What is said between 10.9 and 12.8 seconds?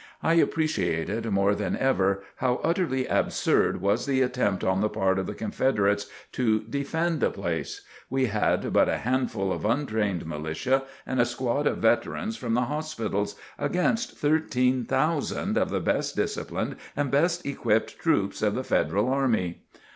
and a squad of veterans from the